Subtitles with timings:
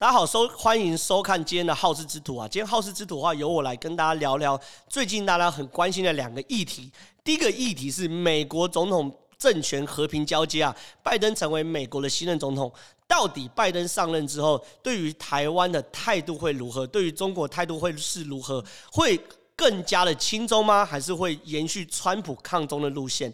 [0.00, 2.48] 大家好，收欢迎收看今天的好事之徒啊！
[2.48, 6.90] 今天好事之徒的话，由我来跟大家聊聊最近大家很关心的两个议题。
[7.22, 12.72] 第一个议题是美国总统政权和平交接啊，拜登成为美国的新任总统，
[13.06, 16.86] 到底拜登上任之后，对于台湾的态度会如何？
[16.86, 18.64] 对于中国态度会是如何？
[18.90, 19.20] 会
[19.54, 20.82] 更加的亲中吗？
[20.82, 23.30] 还是会延续川普抗中的路线？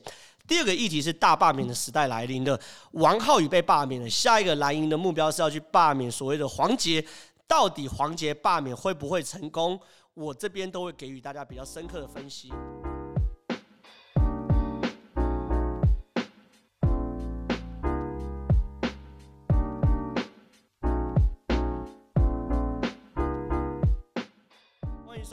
[0.47, 2.59] 第二个议题是大罢免的时代来临了，
[2.93, 7.05] 王浩宇被罢免了，下一个蓝营的目标是要去罢免所谓的黄杰，
[7.46, 9.79] 到底黄杰罢免会不会成功？
[10.14, 12.51] 我这边都会给予大家比较深刻的分析。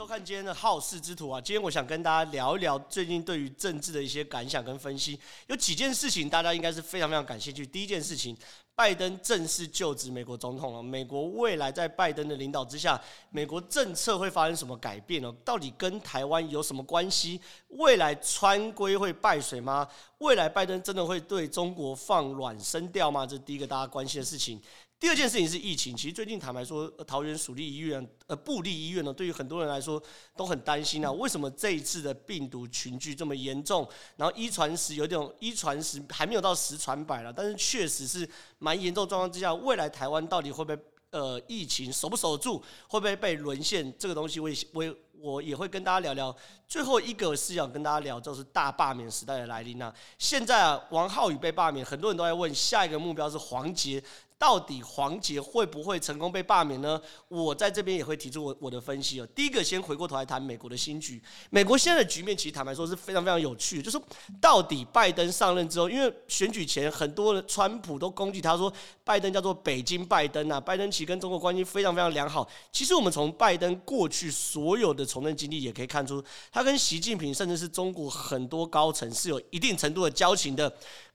[0.04, 5.18] 收看今天的好事之徒啊，今天我想跟大家聊一聊最近对于政治的一些感想跟分析。
[5.46, 7.66] 有几件事情大家应该是非常非常感兴趣。
[7.66, 8.36] 第一件事情，
[8.74, 10.82] 拜登正式就职美国总统了。
[10.82, 15.34] 美国未来在拜登的领导之下，美国政策会发生什么改变呢？
[15.42, 17.40] 到底跟台湾有什么关系？
[17.68, 19.88] 未来川规会败水吗？
[20.18, 23.24] 未来拜登真的会对中国放软声调吗？
[23.24, 24.60] 这是第一个大家关心的事情。
[25.04, 30.02] 第二件事情是疫情，其实最近坦白说，桃园属立医院、呃部立医院呢，对于很多人来说
[30.34, 31.12] 都很担心啊。
[31.12, 33.86] 为什么这一次的病毒群聚这么严重？
[34.16, 38.26] 然后一传十，有点一传十，还没有到十传百了，但是确实是
[38.58, 42.56] 蛮严重状况之下，未来台湾到底会不会呃疫情守不守住，
[42.88, 43.94] 会不会被沦陷？
[43.98, 46.34] 这个东西我也我我也会跟大家聊聊。
[46.66, 49.94] 最后一个是想跟大家聊，就是大罢免时代的来临啊。
[50.18, 54.02] 现在啊，王浩宇被罢免，很多人都在问，下一个目标是黄捷。
[54.38, 57.00] 到底黄杰会不会成功被罢免呢？
[57.28, 59.26] 我在这边也会提出我我的分析哦。
[59.34, 61.22] 第一个，先回过头来谈美国的新局。
[61.50, 63.82] 美国现在的局面，其实坦白说是非常非常有趣的。
[63.82, 63.98] 就是
[64.40, 68.70] 到底拜登上任之后，因为选举前很多的川普都攻击他说，
[69.02, 72.46] 拜登叫做北京拜登啊，拜登其实跟中国关系非常非常良好。
[72.70, 80.70] 其实我们从拜登过去所有的从政经历也可以看出，他跟习近平甚至是中国很多高层是有一定程度的交情的。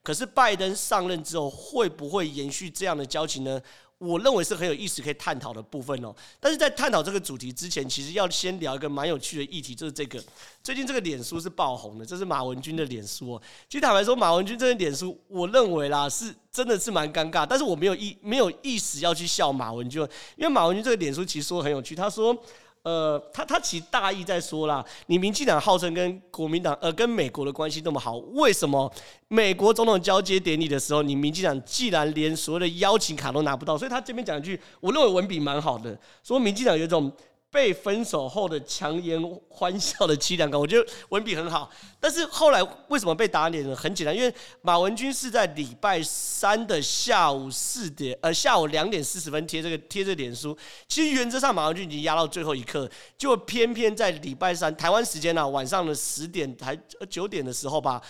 [0.10, 3.62] 可是拜登上任之后，会不会延续这样的交情呢？
[4.00, 6.12] 我认为是很有意思可以探讨的部分哦。
[6.40, 10.20] 但是在探讨这个主题之前，其实要先聊一个蛮有趣的议题，就是这个
[10.64, 13.42] 最近这个脸书是爆红的，这是马文君的脸书哦。
[13.70, 20.02] 其实坦白说，马文君这个脸书，我认为啦是真的是蛮尴尬，但是我没有意没有意识要去笑马文君，
[20.38, 22.36] 因为马文君这个脸书其实说得很有趣，他说。
[22.84, 28.92] 呃，他他其实大意在说啦，你民进党号称跟国民党呃跟美国的关系那么好，为什么
[29.28, 33.78] 美国总统交接典礼的时候，你民进党既然连所谓的邀请卡都拿不到？
[33.78, 37.12] 所以他这边讲一句，我认为文笔蛮好的，说民进党有一种。
[37.52, 41.70] 被分手后的强颜欢笑的凄凉感，我觉得文笔很好。
[42.00, 43.76] 但是后来为什么被打脸呢？
[43.76, 50.58] 很简单，因为马文君是在礼拜三的下午四点，呃，下午两点四十分贴这个贴这脸书。
[50.88, 56.78] 其实原则上马文君已经压到最后一刻，就偏偏在礼拜三台湾时间呢、啊、晚上的十点还
[57.10, 58.02] 九点的时候吧。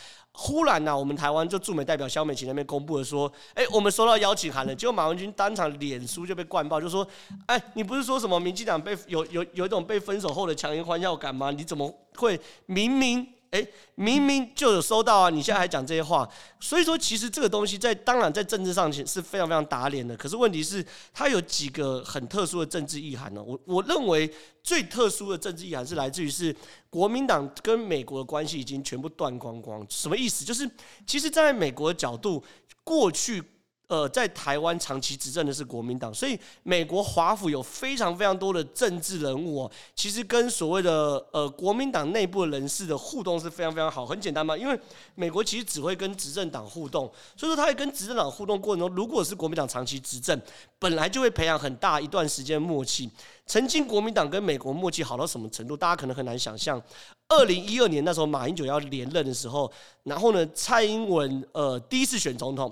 [0.42, 4.74] 忽然呢、我们台湾就驻美代表肖美琴那边公布了说，哎，我们收到邀请函了。
[4.74, 7.06] 结果马文君当场脸书就被灌爆，就说，
[7.46, 11.52] 哎，你不是说什么民进党被有有有一种被分手后的强颜欢笑感吗？
[11.52, 13.28] 你怎么会明明？
[13.52, 15.30] 诶，明明就有收到啊！
[15.30, 16.30] 你现在还讲这些话，
[16.60, 20.16] 所以说其实这个东西在当然在政治上是非常非常打脸的。
[20.16, 23.42] 可是问题是，它有几个很特殊的政治意涵呢？
[23.42, 26.56] 我我认为最特殊的政治意涵是来自于是
[26.90, 29.86] 国民党跟美国的关系已经全部断光光。
[29.90, 30.46] 什么意思？
[30.46, 30.70] 就是
[31.08, 32.44] 其实站在美国的角度，
[32.84, 33.44] 过去。
[33.90, 44.06] 呃，在台湾长期执政的是国民党，所以美国华府有非常非常多的政治人物哦，其实跟所谓的呃国民党内部人士的互动是非常非常好。
[44.06, 44.80] 很简单嘛，因为
[45.16, 50.40] 美国其实只会跟执政党互动，所以说他会跟执政党互动过程中，如果是国民党长期执政，
[50.78, 53.10] 本来就会培养很大一段时间默契。
[53.48, 56.80] 曾经国民党跟美国默契好到什么程度，大家可能很难想象。
[57.28, 59.72] 二零一二年那时候马英九要连任的时候，
[60.04, 62.72] 然后呢，蔡英文呃第一次选总统。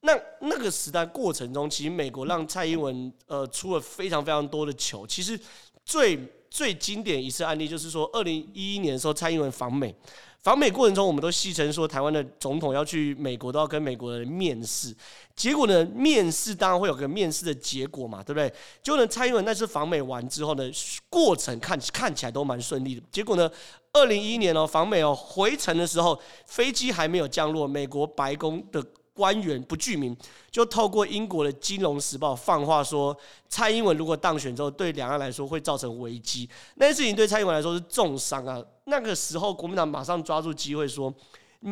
[0.00, 5.06] 那那个时代过程中，其实美国让蔡英文呃出了非常非常多的球。
[5.06, 5.38] 其实
[5.84, 6.16] 最
[6.48, 9.92] 最经典一次案例就是说，二零一一年的时候，蔡英文访美，
[10.38, 14.94] 访美过程中，我们都戏称说，台湾的总统要去美国都要跟美国人面试。
[15.34, 18.48] 结果呢，面试当然会有个面试的结果嘛，对不对？
[18.82, 20.70] 结果呢，蔡英文那次访美完之后呢，
[21.10, 23.02] 过程看看起来都蛮顺利的。
[23.10, 23.50] 结果呢，
[23.92, 28.80] 二零一一年哦，访美哦，回程的时候，飞机还没有降落，美国白宫的。
[29.18, 30.16] 官员不具名，
[30.48, 33.14] 就透过英国的《金融时报》放话说，
[33.48, 36.48] 蔡英文如果当选之后，对两岸来说会造成危机。
[36.76, 38.62] 那件事情对蔡英文来说是重伤啊。
[38.84, 41.12] 那个时候，国民党马上抓住机会说，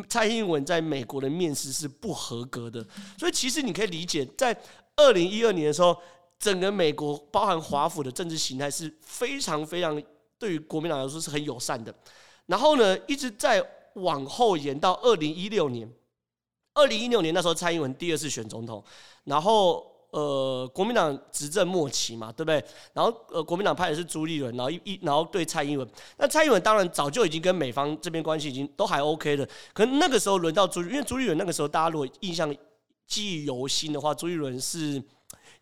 [0.09, 2.85] 蔡英文在美国的面试是不合格的。
[3.17, 4.55] 所以，其实你可以理解，在
[4.97, 5.97] 二零一二年的时候，
[6.41, 10.03] 整个美国包含华府的政治形态是非常非常
[10.37, 11.95] 对于国民党来说是很友善的。
[12.47, 13.65] 然后呢，一直在
[13.95, 15.89] 往后延到二零一六年。
[16.77, 18.85] 二零一六年那时候，蔡英文第二次选总统，
[19.25, 22.63] 然后呃，国民党执政末期嘛，对不对？
[22.93, 25.89] 然后呃，国民党派的是朱立伦，然后一一然后对蔡英文。
[26.19, 29.49] 那蔡英文当然早就已经跟美方这边关系已经都还 OK 的。
[29.73, 32.55] 可能那个时候轮到朱，因为朱立伦那个时候大家如果印象
[33.07, 35.03] 记忆犹新的话，朱立伦是。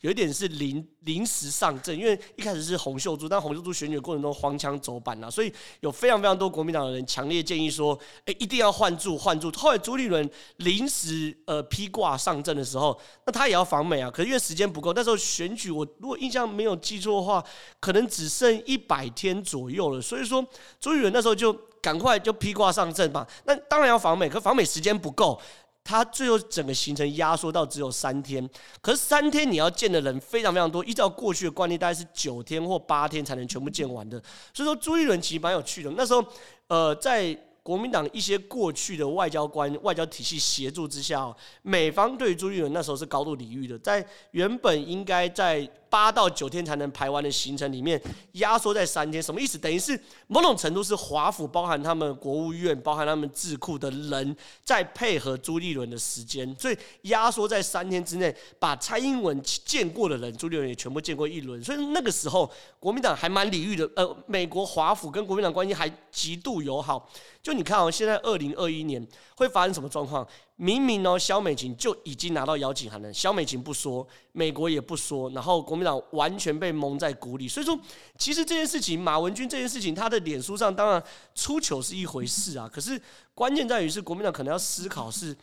[0.01, 9.51] 有一点是临临时上阵，因为一开始是洪秀柱，但洪秀柱选举过程中黄腔走板了，所以有非常非常多国民党的人强烈建议说，哎，一定要换柱换柱。
[9.53, 17.45] 后来朱立伦临时呃披挂上阵的时候，那他也要访美啊，可是因为时间不够，那时候选举我如果印象没有记错的话，
[17.81, 20.45] 可能只剩一百天左右了，所以说
[20.79, 23.27] 朱立伦那时候就赶快就披挂上阵嘛。
[23.45, 25.41] 那当然要访美，可访美时间不够。
[25.85, 28.49] 他最后整个行程压缩到只有三天，
[28.81, 34.19] 可是三天你要见的人非常非常多，依照过去的惯例，大概是九天或八天才能全部见完的。
[34.55, 35.93] 所以说朱一伦其实蛮有趣的。
[35.97, 36.25] 那时候，
[36.69, 41.31] 呃，在国民党一些过去的外交官、外交体系协助之下，
[41.63, 45.71] 美方对朱立伦那时候是高度礼遇的，在原本应该在。
[45.95, 48.01] 八到九天才能排完的行程里面，
[48.33, 49.57] 压缩在三天，什么意思？
[49.57, 49.97] 等于是
[50.27, 61.63] 某种程度是华府包含他们国务院、包含他们智库的人在配合朱立伦的时间，所以压缩在三天之内，把蔡英文见过的人，朱立伦也全部见过一轮。
[61.63, 62.51] 所以那个时候，
[62.81, 63.89] 国民党还蛮礼遇的。
[63.95, 67.09] 呃，美国华府跟国民党关系还极度友好。
[67.41, 69.07] 就你看哦，现在二零二一年
[69.37, 70.27] 会发生什么状况？
[70.57, 77.49] 明明哦，萧美琴就已经拿到邀请函了，萧美琴不说，美国也不说，然后国民党完全被蒙在鼓里。
[77.49, 77.77] 所以说，
[78.17, 81.03] 其实这件事情，马文君这件事情，他的脸书上当然
[81.35, 83.01] 出糗是一回事啊，可是
[83.35, 85.37] 关键在于是国民党可能要思考是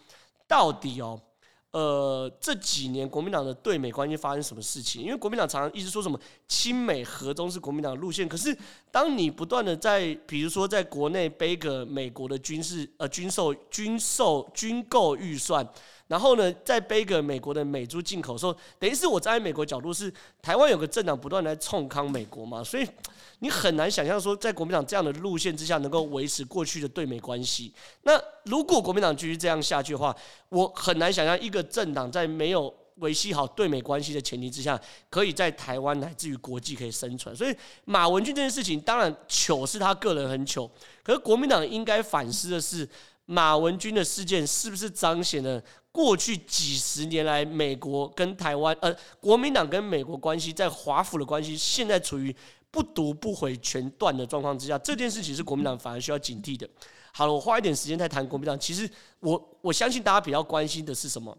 [0.48, 1.20] 到底哦。
[1.72, 5.02] 呃，这几年国民党的对美关系发生什么事情？
[5.02, 8.56] 因为国民党常常一直说什么亲美和中是国民党的路线，可是
[8.92, 15.66] 当你不断的在，比如说在国内背个美国的军事呃军售军售军购预算，
[16.12, 22.86] 然后呢再背个美国的美猪进口，说等于是我站在美国角度是台湾有个政党不断来冲康美国嘛，所以。
[23.44, 27.74] 你很难想象说，在国民党这样的路线之下，能够维持过去的对美关系。
[28.04, 28.12] 那
[28.46, 30.16] 如果国民党继续这样下去的话，
[30.50, 34.80] 我很难想象一个政党在没有维系好对美关系的前提之下，
[35.10, 37.36] 可以在台湾乃至于国际可以生存。
[37.36, 40.70] 所以马文君这件事情，当然糗是他个人很糗，
[41.02, 42.88] 可是国民党应该反思的是，
[43.32, 45.62] 马文君的事件是不是彰显了
[45.92, 52.36] 过去几十年来美国跟台湾，呃，国民党跟美国关系在华府的关系，现在处于。
[52.74, 56.66] 不读不回全断的状况之下，这件事情是国民党反而需要警惕的。
[57.12, 58.58] 好了，我花一点时间再谈国民党。
[58.58, 58.90] 其实
[59.20, 61.38] 我我相信大家比较关心的是什么？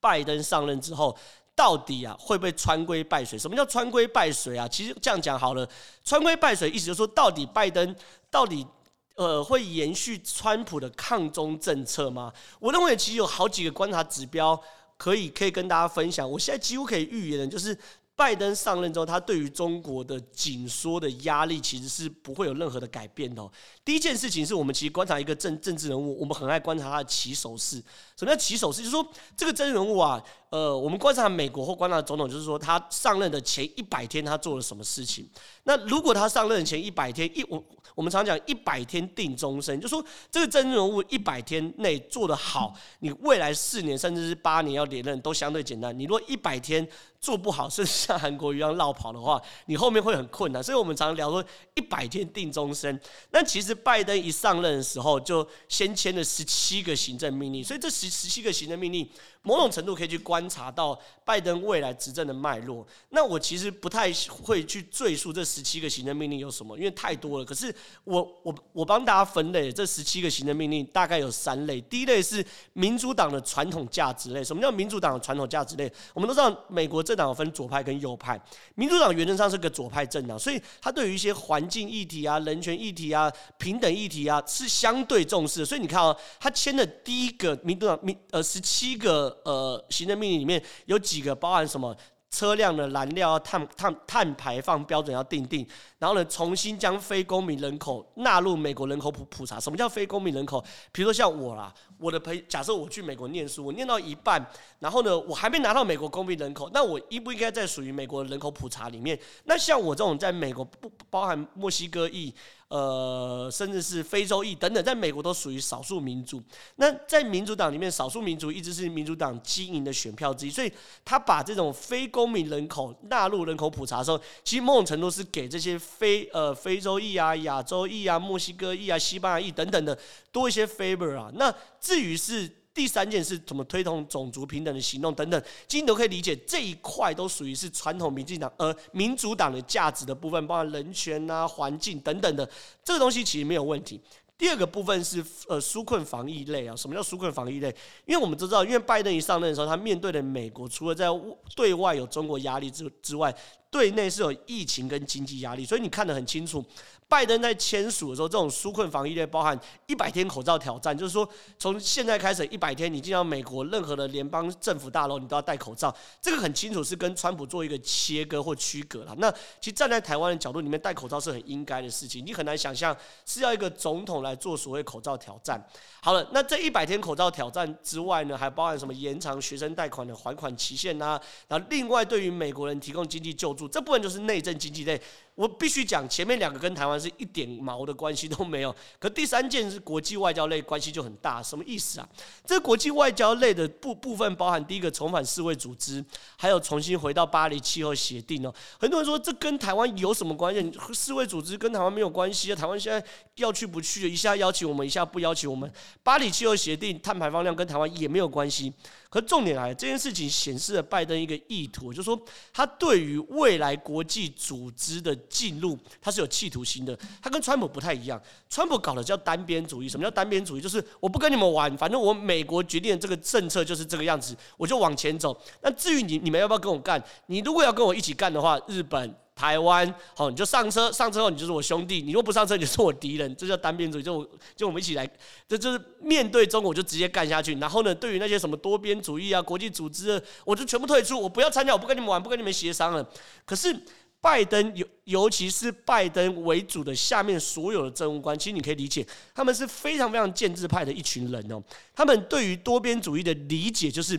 [0.00, 1.16] 拜登上任之后，
[1.56, 3.38] 到底啊会不会穿规败水？
[3.38, 4.68] 什么叫穿规败水啊？
[4.68, 5.66] 其实这样讲好了，
[6.04, 7.96] 穿规败水意思就是说，到底拜登
[8.30, 8.66] 到底
[9.14, 12.32] 呃会延续川普的抗中政策吗？
[12.60, 14.60] 我认为其实有好几个观察指标
[14.96, 16.30] 可以可以跟大家分享。
[16.30, 17.76] 我现在几乎可以预言的就是。
[18.16, 23.42] 拜登上任之后，他对于中国的紧缩的压力其实是不会有任何的改变的。
[23.84, 27.82] 第一件事情是我们其实观察一个政政治人物，我们很爱观察他的起手式。
[28.16, 28.78] 什么叫起手式？
[28.78, 29.04] 就是说
[29.36, 30.22] 这个真人物啊，
[30.54, 35.28] 呃，我们观察美国或观察总统，就是说他上任的前一百天他做了什么事情。
[35.64, 37.60] 那如果他上任前一百天一我
[37.96, 45.96] 我们常讲一百天定终身，就说这个真人物一百天内做得好，你未来四年甚至是八年要连任都相对简单。
[45.98, 46.86] 你如果一百天
[47.20, 50.62] 做不好，甚至像韩国一样绕跑的话，你后面会很困难。
[50.62, 51.44] 所以我们常常聊说
[51.74, 53.00] 一百天定终身。
[53.30, 57.64] 那其实拜登一上任的时候，就先签了十七个行政命令。
[57.64, 59.08] 所以这十十七个行政命令，
[59.42, 62.86] 某种程度可以去观观察到拜登未来执政的脉络。
[63.10, 67.44] 那我其实不太会去赘述这十七个行政命令有什么，因为太多了。
[67.44, 67.72] 可是
[68.02, 71.80] 我我我帮大家分类，这十七个行政命令大概有三类。
[71.82, 74.42] 第一类是民主党的传统价值类。
[74.42, 75.90] 什么叫民主党的传统价值类？
[76.12, 77.04] 我们都知道美国。
[77.04, 78.40] 政党分左派跟右派，
[78.76, 85.66] 民主党原则上是个左派政党，所以他对于一些环境议题啊、人权议题啊、平等议题啊是相对重视的。
[85.66, 91.96] 所以你看哦，他签的第一个民主党民呃十七个呃行政命里面有几个包含什么？
[92.30, 95.64] 车辆的燃料碳碳碳排放标准要定定，
[96.00, 99.60] 然后呢，重新将非公民人口纳入美国人口普普查。
[99.60, 100.60] 什么叫非公民人口？
[100.90, 104.44] 比如说像我啦，我的朋假设我去美国念书，我念到一半，
[104.80, 109.16] 然后呢，我还没拿到美国公民人口，那我应不应该在属于美国人口普查里面？
[109.44, 112.34] 那像我这种在美国不包含墨西哥裔。
[112.74, 116.42] 呃，甚至是非洲裔等等，在美国都属于少数民族。
[116.74, 120.72] 那在民主党里面，少数民族一直是民主党经营的选票之一，所以
[121.04, 129.96] 他把这种非公民人口纳入人口普查的时候，其实某种程度是给这些非呃非洲裔啊、亚洲裔啊、墨西哥裔啊、西班牙裔等等的
[130.32, 131.30] 多一些 favor 啊。
[131.34, 132.50] 那至于是。
[132.74, 142.46] 第三件事怎么推动种族平等的行动等等，其实你都可以理解，这一块都属于是传统民进党呃民主党的价值的部分，包括人权啊、环境等等的
[142.82, 144.00] 这个东西其实没有问题。
[144.36, 147.68] 第二个部分是呃纾困防疫类啊，什么叫纾困防疫类？
[148.04, 151.06] 因为我们都知道，因为拜登一上任的时候，他面对的美国除了在
[151.54, 153.32] 对外有中国压力之之外，
[153.74, 156.64] 对内是有疫情跟经济压力，所以你看得很清楚。
[157.06, 161.28] 拜登在签署的时候，这种纾困防疫类包含一百天口罩挑战，就是说
[161.58, 165.94] 从现在开始一百天，你进到美国任何的联邦政府大楼，你都要戴口罩。
[166.22, 169.14] 这个很清楚是跟川普做一个切割或区隔了。
[169.18, 172.24] 那其实站在台湾的角度里面，戴口罩是很应该的事情。
[172.24, 175.62] 你很难想象是要一个总统来做所谓口罩挑战。
[176.00, 181.20] 好了，那这一百天口罩挑战之外呢，还包含什么延长学生贷款的还款期限啊？
[181.48, 185.00] 然后另外对于美国人提供经济救助，这部分就是内政经济类。
[185.34, 188.74] 我必须讲，前面两个跟台湾是一点毛的关系都没有。
[189.00, 191.42] 可第三件是国际外交类，关系就很大。
[191.42, 192.08] 什么意思啊？
[192.46, 196.04] 这国际外交类的部部分包含第一个重返世卫组织，
[196.36, 198.54] 还有重新回到巴黎气候协定哦。
[198.78, 200.72] 很多人说这跟台湾有什么关系？
[200.92, 202.54] 世卫组织跟台湾没有关系啊。
[202.54, 204.04] 台湾现在要去不去？
[204.04, 205.68] 一下邀请我们，一下不邀请我们。
[206.02, 208.72] 巴黎气候协定碳排放量跟台湾也没有关系。
[209.08, 212.20] 可重点来，这件事情显示了拜登一个意图，就是说
[212.52, 216.98] 他对于未来国际组织的进入，他是有企图心的。
[217.22, 219.88] 他跟川普不太一样，川普搞的叫单边主义。
[219.88, 220.60] 什么叫单边主义？
[220.60, 225.36] 就是我不跟你们玩，反正我美国决定这个政策就是这个样子，我就往前走。
[225.62, 227.02] 那至于你你们要不要跟我干？
[227.26, 229.14] 你如果要跟我一起干的话，日本。
[229.36, 234.02] 台湾，好，你就上车，上车后你就是我兄弟，你若不上车，你就是我敌人，这叫单边主义。
[234.02, 235.10] 就就我们一起来，
[235.48, 237.52] 这就是面对中国就直接干下去。
[237.56, 243.04] 然后呢，对于那些什么多边主义啊、国际组织，我就全部退出，我不要参加，我不跟你们玩，不跟你们协商了。
[243.44, 243.76] 可是
[244.24, 251.62] 拜登尤尤其是拜登为主的下面所有的政务官，其实你可以理解，他们是非常非常建制派的一群人哦。
[251.94, 254.18] 他们对于多边主义的理解就是，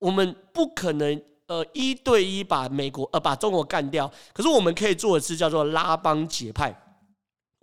[0.00, 1.22] 我们不可能。
[1.48, 6.74] 呃，一对一把美国呃把中国干掉，可是我们可以做的事叫做拉帮结派。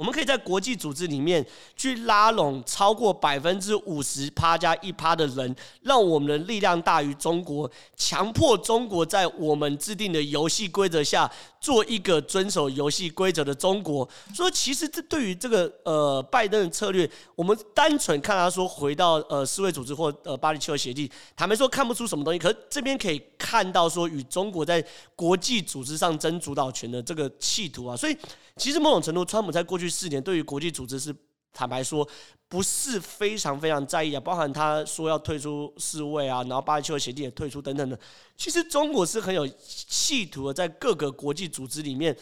[0.03, 1.45] 我们可以在国际组织里面
[1.77, 11.31] 去拉拢超过百分之五十趴加一趴的人，让我们的力量大于中国，强迫中国在我们制定的游戏规则下。
[11.63, 14.05] 做一个遵守游戏规则的中国，
[14.35, 22.37] 所以其实这对于这个呃拜登的策略，我们单纯看他说回到呃世卫组织或呃巴黎气候协议，坦白说看不出什么东西。
[22.37, 28.17] 可是这边可以看到说与中国在国际组织上争主导权的这个企图啊，所以
[28.57, 31.15] 其实某种程度，川普在过去四年对于国际组织是
[31.51, 32.07] 坦白说
[32.49, 37.99] 不是非常非常在意啊，包含他说要退出世卫啊，然后巴黎气候协定也退出等等的。
[38.35, 42.15] 其实中国是很有企图的，在各个国际组织里面。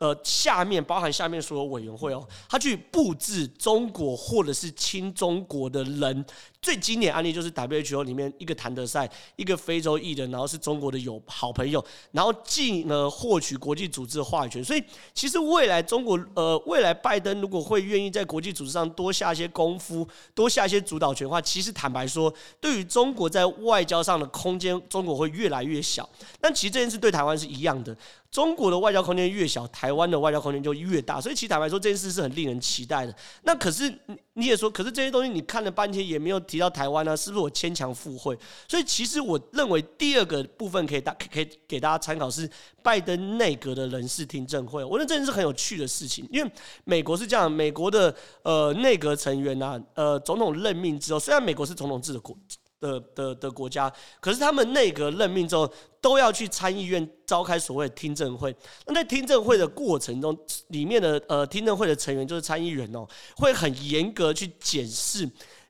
[0.00, 6.24] 呃，下面包含下面所有委员会哦，他去布置中国或者是亲中国的人，
[6.60, 14.62] 最经典案例就是 WHO 里面一个谭德赛，一个非洲裔人，然后是中国的友好朋友，然后进而获取国际组织的话语权。
[14.62, 14.82] 所以，
[15.14, 26.08] 其实未来中国呃，未来拜登如果会愿意在国际组织上多下一些功夫，多下一些主导权的话，其实坦白说，对于中国在外交上的空间，中国会越来越小。
[26.40, 27.96] 但其实这件事对台湾是一样的。
[28.30, 33.14] 中国的外交空间越小，台湾的外交空间就越大，所以其实坦白说，这件事是很令人期待的。
[33.44, 33.90] 那可是
[34.34, 38.36] 你也说，可是这些东西你看了半天也没有提到台湾呢、是不是我牵强附会？
[38.66, 42.50] 所以其实我认为第二个部分可以大可以给大家参考是
[42.82, 44.82] 拜登内阁的人事听证会。
[44.82, 46.50] 我觉得这件事很有趣的事情，因为
[46.84, 48.12] 美国是这样，美国的
[48.42, 52.36] 呃内阁成员啊，呃总统任命之后，虽然美国是总统制的国。
[52.80, 55.68] 的的的国家，可是他们内阁任命之后，
[56.00, 58.54] 都要去参议院召开所谓听证会。
[58.86, 60.38] 那在听证会的过程中，
[60.68, 65.28] 里面的呃听证会的成员就是参议员哦，会很严格去检视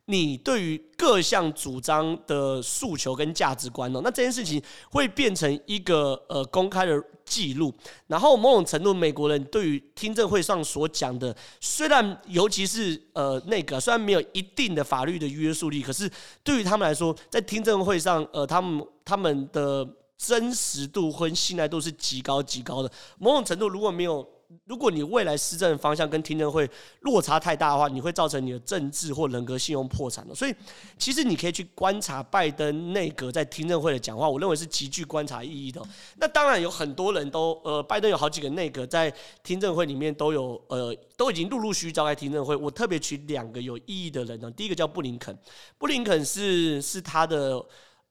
[0.09, 4.01] 你对于各项主张的诉求跟价值观哦。
[4.03, 7.03] 那这件事情会变成一个呃公开的。
[7.29, 7.71] 记录，
[8.07, 16.11] 然后某种程度，美国人对于听证会上所讲的，虽然尤其是呃那个虽然没有一定的法律的约束力，可是
[16.43, 19.87] 对于他们来说，在听证会上，呃，他们他们的
[20.17, 22.91] 真实度和信赖度是极高极高的。
[23.19, 24.27] 某种程度，如果没有
[24.65, 26.67] 如果你未来施政方向跟听证会
[27.01, 30.35] 落差太大的话，你会造成你的政治或人格信用破产的。
[30.35, 30.55] 所以，
[30.97, 35.83] 其实你可以去观察拜登内阁在听证会的讲话，我认为是极具观察意义的。
[36.17, 39.13] 那当然有很多人都呃，拜登有好几个内阁在
[39.43, 42.57] 听证会里面都有呃，都已经陆陆续续召开听证会。
[42.57, 45.37] 我特别取两个有意义的人呢，第一个叫布林肯，
[45.77, 47.63] 布林肯是是他的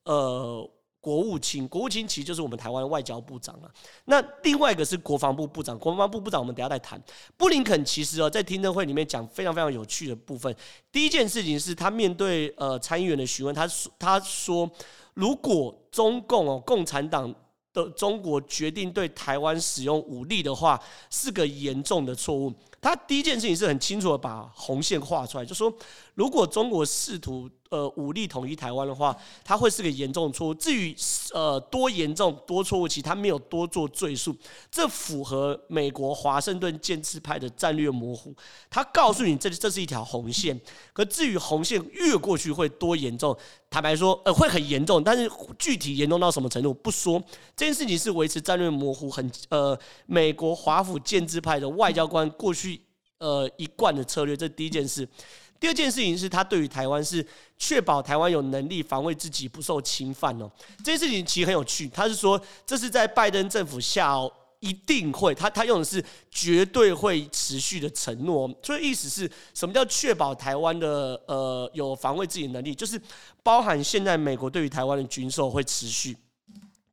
[0.03, 0.69] 呃。
[1.07, 3.71] 国务卿，国务卿其实就是我们台湾的外交部长啊。
[4.03, 7.01] 那另外一个是国防部部长，国防部部长我们等下再谈。
[7.37, 10.53] 布林肯其实哦，在听证会里面讲非常非常有趣的部分。
[10.91, 14.69] 第一件事情是他面对呃参议员的询问，他说他说，
[15.13, 17.33] 如果中共哦共产党
[17.71, 20.77] 的中国决定对台湾使用武力的话，
[21.09, 22.53] 是个严重的错误。
[22.81, 25.73] 他第一件事情是很清楚的把红线画出来，就说
[26.17, 27.49] 如果中国试图。
[27.69, 30.53] 呃，武力统一台湾的话，它会是个严重的错误。
[30.53, 30.95] 至于
[31.33, 34.33] 呃多严重、多错误，其实他没有多做赘述。
[34.71, 38.33] 这符合美国华盛顿建制派的战略模糊。
[38.69, 40.57] 他告诉你这，这是一条红线。
[40.93, 43.37] 可至于红线越过去会多严重，
[43.69, 45.03] 坦白说，呃，会很严重。
[45.03, 47.21] 但是具体严重到什么程度不说。
[47.53, 52.79] 这件事情是维持战略模糊，很呃，美国华府建制派的外交官过去
[53.17, 54.37] 呃一贯的策略。
[54.37, 55.05] 这第一件事。
[55.59, 57.25] 第二件事情是他对于台湾是
[57.57, 60.49] 确保台湾有能力防卫自己不受侵犯哦。
[60.79, 68.49] 这件事情其实很有趣，他是说这是在拜登政府下哦，一定会，他他用的是绝对会持续的承诺。
[68.61, 73.01] 所以意思是什么叫确保台湾的呃有防卫自己的能力，就是
[73.41, 76.15] 包含现在美国对于台湾的军售会持续。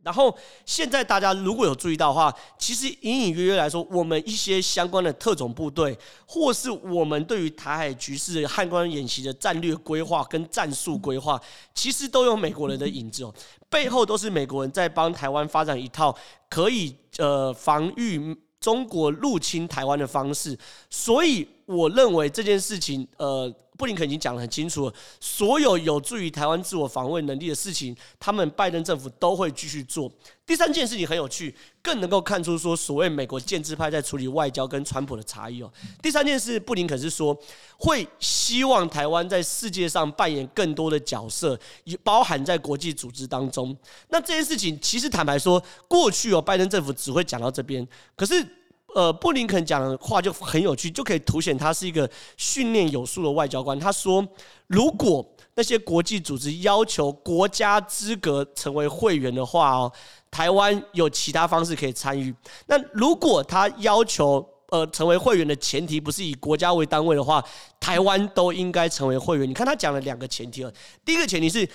[0.04, 11.40] 然后现在大家如果有注意到的话，其实隐隐约约来说，我们一些相关的特种部队，或是我们对于台海局势、汉光演习的战略规划跟战术规划，
[11.74, 13.34] 其实都有美国人的影子哦。
[13.70, 16.14] 背后都是美国人在帮台湾发展一套
[16.48, 20.56] 可以呃防御中国入侵台湾的方式。
[20.90, 23.52] 所以我认为这件事情呃。
[23.76, 30.10] 布林肯已经讲得很清楚了，所有有助于台湾自我防卫能力的事情，他们拜登政府都会继续做。
[30.46, 35.72] 第三件事情很有趣，更能够看出说所谓美国建制派在处理外交跟川普的差异哦。
[36.00, 37.36] 第三件事，布林肯是说
[37.78, 43.76] 会希望台湾在世界上扮演更多的角色，也包含在国际组织当中。
[44.08, 48.46] 那这件事情其实坦白说，过去哦，拜登政府只会讲到这边，可是。
[48.94, 53.78] 呃，布林肯讲的话就很有趣，就可以凸显他是一个训练有素的外交官。
[53.78, 54.26] 他说，
[54.68, 55.24] 如果
[55.56, 59.92] 那些国际组织要求国家资格成为会员的话哦，
[60.30, 62.34] 台湾有其他方式可以参与。
[62.66, 67.44] 那如果他要求呃成为会员的前提不是以国家为单位的话，
[67.80, 69.48] 台湾都应该成为会员。
[69.48, 70.72] 你看他讲了两个前提了，
[71.04, 71.68] 第一个前提是。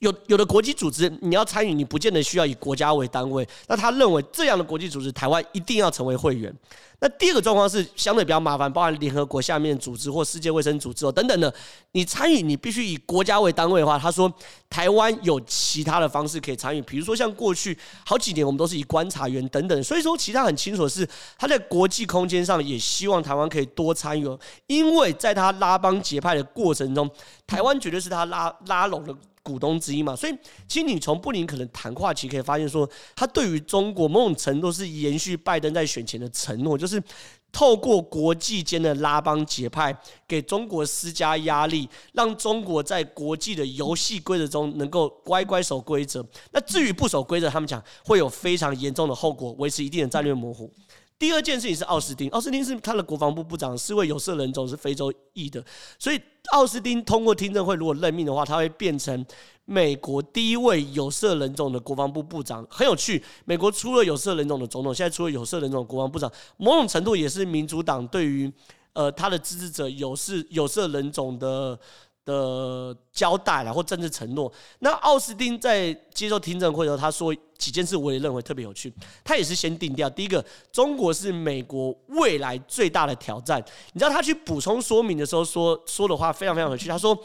[0.00, 3.46] 有有的国际组织你要参与，你不见得需要以国家为单位。
[3.66, 6.54] 那他认为这样的国际组织，台湾一定要成为会员。
[6.98, 11.52] 那第二个状况是相对比较麻烦，包含联合国下面组织或世界卫生组织哦等等的。
[11.92, 14.32] 你参与，你必须以国家为单位的话，他说
[14.70, 19.84] 台湾有其他的方式可以参与，比如说像过去好几年我们都是以观察员等等。
[19.84, 21.06] 所以说，其他很清楚的是，
[21.38, 27.10] 他在国际空间上也希望台湾可以多参与哦，因为在他拉帮结派的过程中，
[27.46, 29.14] 台湾绝对是他拉拉拢的。
[29.46, 37.00] 股东之一嘛，所以其实你从布林肯的谈话其实可以发现，说他对于中国某种程度是延续拜登在选前的承诺，就是
[37.52, 46.26] 透过国际间的拉帮结派，给中国施加压力，让中国在国际的游戏规则中能够乖乖守规则。
[46.50, 50.68] 那至于不守规则，他们讲会有非常严重的后果，维持一定的战略模糊。
[51.18, 55.64] 第二件事情是奥斯汀，奥斯汀是他的国防部部长，是位有色人种，是非洲裔的，
[55.98, 56.20] 所以
[56.52, 59.24] 奥斯汀通过听证会如果任命的话，他会变成
[59.64, 62.66] 美国第一位有色人种的国防部部长。
[62.70, 68.52] 很有趣，美国出了有色人种的总统，现在出了有色人种国防部长，某种程度也是民主党对于
[68.92, 71.78] 呃他的支持者有色有色人种的。
[72.26, 74.52] 的交代然后政治承诺。
[74.80, 78.92] 那奥斯汀在接受听证会的时候，他说几件事，我也认为特别有趣。
[79.24, 83.64] 他也是先定调，第一个，中国是美国未来最大的挑战。
[83.94, 86.88] 你知道他去补充说明的时候说说的话非常非常有趣。
[86.88, 87.16] 他说，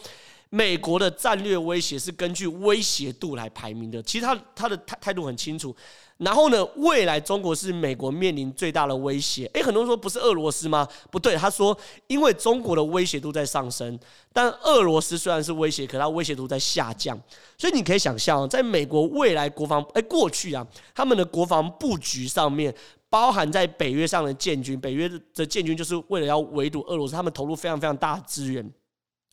[0.49, 4.01] 美国的战略威胁是根据威胁度来排名的。
[4.03, 5.75] 其实他他的态态度很清楚。
[6.21, 9.49] 然后呢，未来中国是美国面临最大的威胁。
[9.55, 10.87] 诶，很多人说不是俄罗斯吗？
[11.09, 13.99] 不对，他说因为中国的威胁度在上升，
[14.31, 17.19] 但俄罗斯虽然是威胁，可它威胁度在下降。
[17.57, 22.71] 所以你可以想象，在美国未来国防，诶，过去啊，他们的国防布局上面，
[23.09, 28.71] 包含在北约上的建军，北约的建军就是为了要围堵俄罗斯，他们投入非常非常大的资源。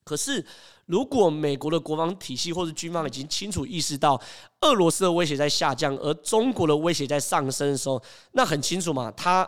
[0.09, 0.43] 可是，
[0.87, 4.19] 如果美国的国防体系或者军方已经清楚意识到
[4.63, 9.47] 俄罗斯的威胁在下降，而中国的威胁在上升的时候，那很清楚嘛，他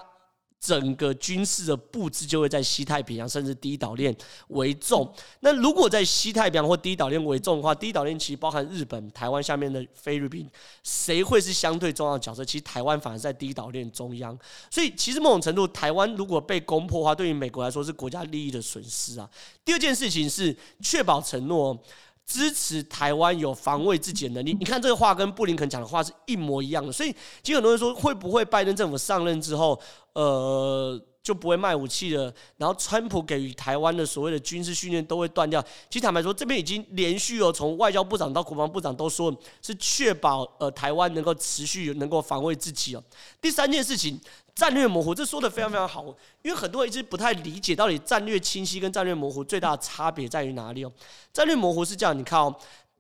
[0.61, 4.15] 整个军事的布置就会在西太平洋甚至第一岛链
[4.49, 5.11] 为重。
[5.41, 10.47] 那如果在西太平洋或第一岛链为重的话，第一岛链其实包含日本、台湾下面的菲律宾，
[10.85, 12.45] 谁会是相对重要的角色？
[12.45, 14.39] 其实台湾反而在第一岛链中央。
[14.71, 19.29] 所以其实某种程度，台湾如果被攻破的话，对于美国来说是国家利益的损失啊。
[19.65, 21.83] 第二件事情是确保承诺。
[22.27, 29.81] 支持台湾有防卫自己的能力，你看这个话跟布林肯讲的话是一模一样的，所以其实很多人说会不会拜登政府上任之后，
[30.13, 35.61] 呃，就不会卖武器了，然后川普给予台湾的所谓的军事训练都会断掉。
[35.89, 43.03] 其实坦白说，这边已经连续有从外交部长到国防部长都说是确保呃台湾能够持续能够防卫自己哦。
[43.41, 44.21] 第三件事情。
[44.61, 46.05] 战略模糊，这说的非常非常好，
[46.43, 50.93] 因为很多人一直不太理解到底战略清晰跟战略模糊最大的差别在于哪里哦。
[51.33, 52.55] 战略模糊是这样，你看哦，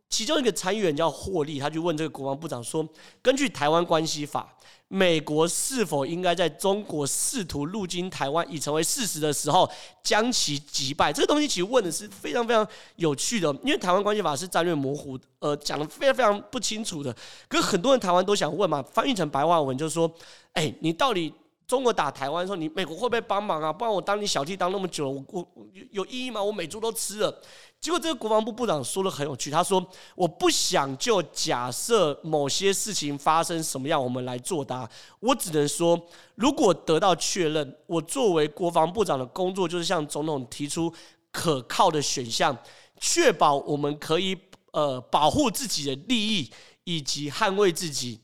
[0.08, 2.88] 其中一个参议员叫霍利，他就问这个国防部长说
[3.20, 4.56] ：“根据台湾关系法，
[4.88, 9.70] 美国是否应该在中国试图入侵台湾已成为事实的时候
[10.02, 17.14] 将其击败？”这个东西其实问的是非常非常有趣的，因为台湾关系法是战略模糊，呃，讲的非常非常不清楚的。
[17.48, 20.10] 可是很多人台湾都想问嘛，翻译成白话文就是说
[20.54, 21.30] ：“哎，你到底？”
[21.70, 23.72] 中国打台湾的时候，你美国会不会帮忙啊？
[23.72, 26.42] 不然我当你小弟当那么久，我我有有意义吗？
[26.42, 27.40] 我美猪都吃了。
[27.80, 29.80] 结果这个国防部部长说的很有趣，他说
[30.16, 34.90] ：“我不想就假设某些事情发生什么样，我们来作答。
[35.20, 35.96] 我只能说，
[36.34, 40.92] 如果得到确认，我作为国防部长的工作就是向总统提出
[41.30, 42.56] 可靠的选项，
[42.98, 44.36] 确保我们可以
[44.72, 46.50] 呃保护自己的利益
[46.82, 48.18] 以及捍卫自己。”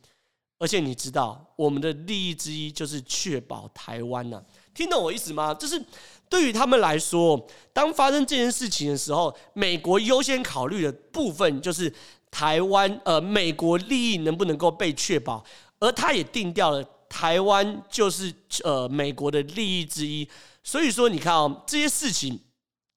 [0.58, 4.42] 而且你知道，我们的利益之一就是确保台湾呢、啊。
[4.74, 5.52] 听懂我意思吗？
[5.54, 5.82] 就是
[6.28, 11.92] 对于他们来说，当发生这件事情的时候，美国优先考虑的部分就是
[12.30, 15.44] 台湾，呃，美国利益能不能够被确保，
[15.78, 18.32] 而他也定调了台湾就是
[18.64, 20.28] 呃美国的利益之一。
[20.62, 22.38] 所以说，你看哦，这些事情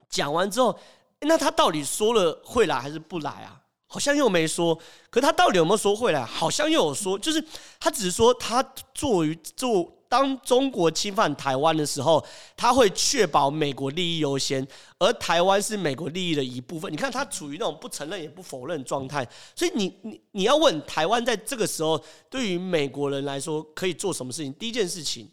[0.10, 0.78] 讲完之后，
[1.22, 3.59] 那他到底说了会来还是不来啊？
[3.91, 4.78] 好像又没说，
[5.10, 6.23] 可他到底有没有说回来？
[6.23, 7.43] 好像又有说，就是
[7.80, 8.62] 他只是说他
[8.93, 12.23] 作为做当中国侵犯台湾的时候，
[12.56, 14.65] 他会确保美国利益优先，
[14.99, 16.93] 而台湾是美国利益的一部分。
[16.93, 21.99] 你看他处于那种不承认也不否认状态，所以你你你要问台湾在这个时候
[22.30, 24.54] 对于美国人来说可以做什么事情？
[24.54, 25.28] 第一件事情，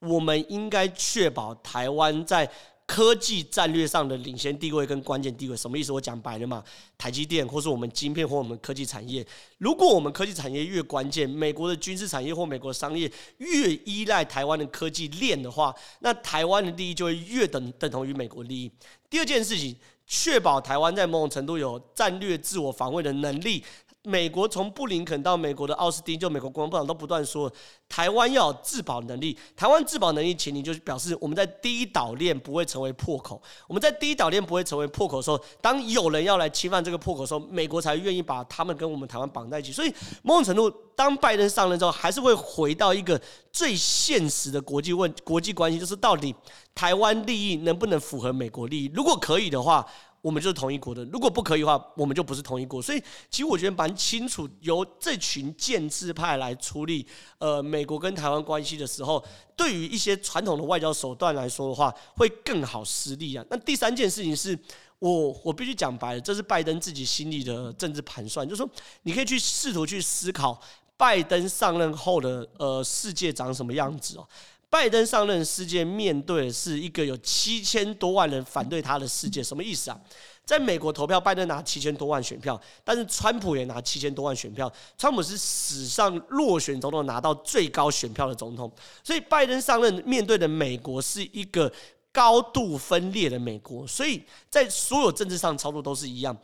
[0.00, 2.50] 我们应该确保台湾在。
[2.88, 5.92] 科技战略上的领先地位跟关键地位，什么意思？
[5.92, 6.64] 我讲白了嘛，
[6.96, 9.24] 台积电或是我们晶片或我们科技产业，
[9.58, 18.72] 如果我们科技产业越关键，美国的军事产业或美国商业越依赖台湾的科技链的话，那台湾的利益就会越等等同于美国利益。
[19.10, 23.62] 第二件事情，确保台湾在某种程度有战略自我防卫的能力。
[24.08, 27.52] 美国从布林肯到美国的奥斯汀，就美国国防部长都不断说，
[27.90, 29.36] 台湾要有自保能力。
[29.54, 33.40] 台湾自保能力前提就是表示我们在第一岛链不会成为破口。
[33.66, 39.72] 我们在第一岛链不会成为破口的时候，当有人要来侵犯这个破口的时候，美国才愿意把他们跟我们台湾绑在一起。
[39.72, 39.92] 所以
[40.22, 43.20] 某种程度，当拜登上任之后，还是会回到一个
[43.52, 46.34] 最现实的国际问国际关系，就是到底
[46.74, 48.90] 台湾利益能不能符合美国利益？
[48.94, 49.86] 如果可以的话。
[50.20, 52.82] 我们就是同一国的，如果不可以的话，我们就不是同一国。
[52.82, 53.00] 所以，
[53.30, 57.06] 其实我觉得蛮清楚，由这群建制派来处理
[57.38, 59.24] 呃美国跟台湾关系的时候，
[59.56, 63.44] 对于一些传统的外交手段来说的话，会更好施力啊。
[63.48, 64.58] 那第三件事情是
[64.98, 68.68] 我我必须讲白了，这是拜登自己心里的政治盘算，就是说
[69.02, 70.60] 你可以去试图去思考，
[70.96, 74.28] 拜登上任后的呃世界长什么样子哦。
[74.70, 79.98] 拜登上任，世界面对的是一个有七千多万人反对他的世界，什么意思啊？
[80.44, 84.70] 在美国投票，拜登拿七千多万选票，但是川普也拿七千多万选票。
[84.98, 88.70] 川普是史上落选总统拿到最高选票的总统，
[89.02, 91.70] 所以拜登上任面对的美国是一个
[92.12, 93.86] 高度分裂的美国。
[93.86, 96.36] 所以在所有政治上操作都是一样。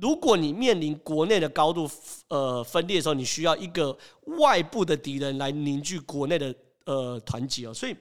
[0.00, 1.90] 如果你面临国内的高度
[2.28, 3.96] 呃分裂的时候，你需要一个
[4.38, 6.54] 外部的敌人来凝聚国内的。
[6.86, 7.94] 呃，团结哦，所以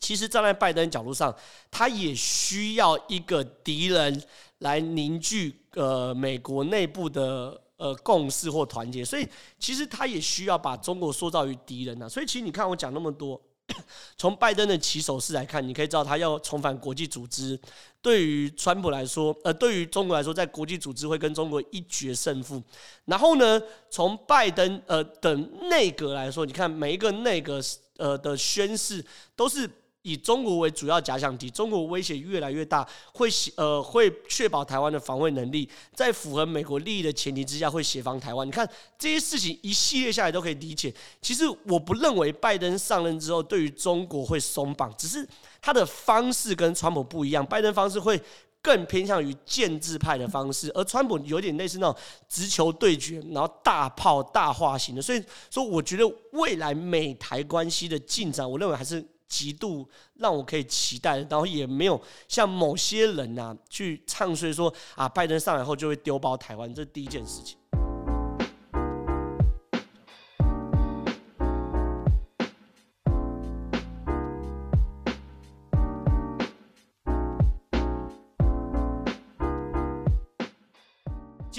[0.00, 1.34] 其实站在拜登角度上，
[1.70, 4.22] 他也需要一个敌人
[4.58, 9.26] 来凝聚呃美国内部的呃共识或团结，所以
[9.58, 12.08] 其实他也需要把中国塑造于敌人呐。
[12.08, 13.40] 所以其实你看我讲那么多，
[14.16, 17.60] 从拜登的起手式来看，你可以知道他要重返国际组织。
[18.00, 22.62] 对于川普来说，呃，对于中国来说，在国际组织会跟中国一决胜负。
[23.04, 25.34] 然后呢，从拜登呃的
[25.68, 27.60] 内阁来说，你看每一个内阁。
[27.98, 29.04] 呃的宣誓
[29.36, 29.70] 都是
[30.02, 38.46] 以中国为主要假想敌，中国威胁越来越大，会呃会确保台湾的防卫能力，在符合美国利益的前提之下，会协防台湾。
[38.46, 38.66] 你看
[38.98, 40.94] 这些事情一系列下来都可以理解。
[41.20, 45.28] 其实我不认为拜登上任之后对于中国会松绑，只是
[45.60, 47.44] 他的方式跟川普不一样。
[47.44, 48.18] 拜登方式会
[48.62, 55.02] 更偏向于建制派的方式，而川普有点类似那种直球对决，然后大炮大化型的。
[55.02, 59.04] 所以说，我觉得未来美台关系的进展，我认为还是。
[59.28, 67.57] 极度让我可以期待的，然后也没有像某些人呐、啊、去唱衰说啊，拜登上来后就会丢包台湾，这是第一件事情。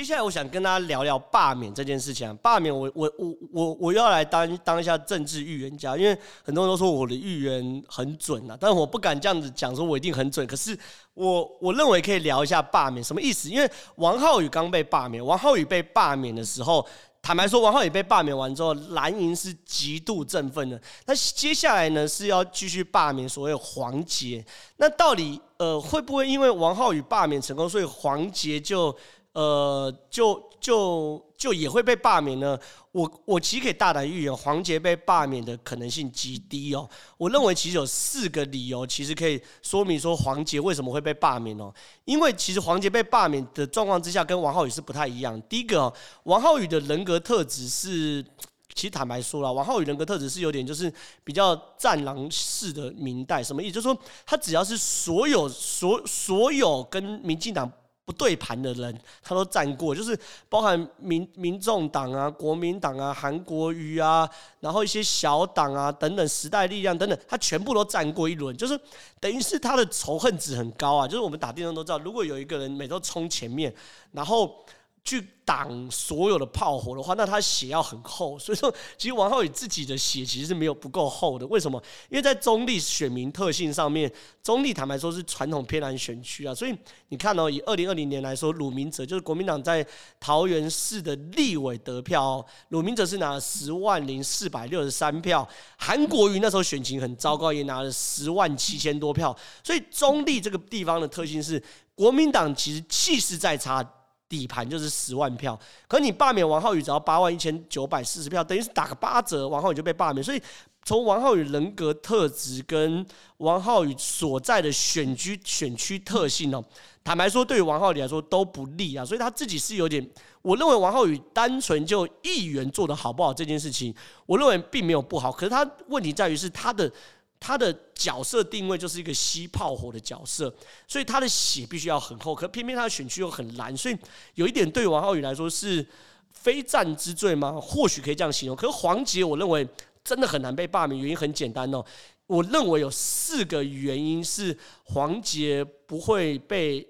[0.10, 10.48] 下来我想跟大家聊聊罢免这件事情，罢免我我我我我要来当当一下政治预言家，因为很多人都说我的预言很准啊，但我不敢这样子讲，说我一定很准。
[10.48, 10.76] 可是
[11.14, 16.84] 我我认为可以聊一下罢免什么意思，因为王浩宇刚被罢免，王浩宇被罢免的时候，
[17.22, 20.82] 坦白说，王浩宇被罢免完之后，蓝营是极度振奋的。
[21.06, 24.44] 那接下来呢是要继续罢免所谓黄杰，
[24.78, 28.96] 那到底呃会不会因为王浩宇罢免成功，所以黄杰就？
[29.34, 32.58] 呃，就就就也会被罢免呢。
[32.92, 36.90] 我我其实可以大胆预言，黄杰被罢免的可能性极低哦。
[37.18, 41.72] 我认为其实有四个理由，其实可以说明说黄杰为什么会被罢免哦。
[42.06, 45.40] 因为其实黄杰被罢免的状况之下，跟王浩宇是不太一样。
[45.44, 48.26] 第一个，王浩宇的人格特质是，
[48.74, 50.92] 其实坦白说了，王浩宇人格特质是有点就是
[51.24, 53.74] 比较战狼式的民代，什么意思？
[53.74, 57.72] 就是说他只要是所有所所有跟民进党。
[58.10, 60.20] 不对盘的人，他都站过，就是
[60.50, 64.28] 包含民民众党啊、国民党啊、韩国瑜啊，
[64.60, 68.76] 然后一些小党啊等等，时代力量等等，他全部都站过一轮，就是
[69.20, 71.08] 等于是他的仇恨值很高啊。
[71.08, 73.72] 就是我们打电动都知道，如果有一个人每周冲前面，
[74.12, 74.60] 然后。
[75.04, 78.38] 去挡所有的炮火的话，那他血要很厚。
[78.40, 81.48] 所以说，其实王浩宇自己的血其实是没有不够厚的。
[81.48, 81.82] 为什么？
[82.10, 84.12] 因为在中立选民特性上面，
[84.44, 86.54] 中立坦白说是传统偏蓝选区啊。
[86.54, 89.84] 所以你看哦，以二零二零年来说，鲁明哲就是国民党在
[90.20, 99.36] 桃园市的立委得票哦，鲁明哲是拿了十万零四百六十三票，韩国瑜那时候选情很糟糕，也拿了十万七千多票。
[99.64, 101.62] 所以中立这个地方的特性是，
[101.96, 103.84] 国民党其实气势再差。
[104.30, 110.24] 底盘就是十万票，可你罢免王浩宇只要八万一千九百四十票，等于是打个八折，王浩宇就被罢免。
[110.24, 110.40] 所以
[110.86, 113.04] 从王浩宇人格特质跟
[113.38, 116.64] 王浩宇所在的选区选区特性哦，
[117.04, 119.04] 坦白说，对于王浩宇来说都不利啊。
[119.04, 120.08] 所以他自己是有点，
[120.44, 123.94] 我认为王浩宇单纯就议员做得好不好这件事情，
[124.28, 125.32] 我认为并没有不好。
[125.32, 126.92] 可是他问题在于是他的。
[127.40, 130.54] 他的角色定位就是一个吸炮火的角色，
[130.88, 133.98] 所以他的血必须要很厚，可偏偏他的选区又很蓝，所以
[134.36, 135.86] 有一点对王浩宇来说是
[136.32, 137.58] 非战之罪吗？
[137.62, 138.56] 或许可以这样形容。
[138.58, 139.66] 可是黄杰，我认为
[140.04, 141.84] 真的很难被罢免，原因很简单哦。
[142.28, 146.86] 我认为有四个原因是黄杰不会被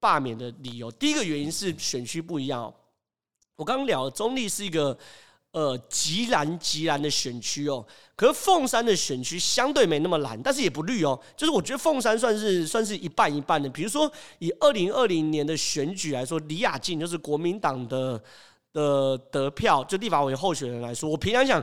[0.00, 0.90] 罢免的理由。
[0.90, 2.74] 第一个原因是选区不一样哦。
[3.56, 4.98] 我刚刚聊中立是一个。
[5.52, 7.86] 呃，极蓝极蓝的选区哦，
[8.16, 11.18] 可是凤山的选区相对没那么蓝，但是也不绿哦。
[11.36, 13.68] 就是我觉得凤山算是算是一半一半的。
[13.68, 18.18] 比如说以二零二零年的选举来说，李雅静就是国民党的
[18.72, 21.62] 的得票，就立法委候选人来说，我平常想，